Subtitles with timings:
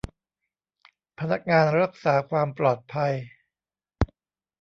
[1.19, 3.13] พนักงานรักษาความปลอดภัย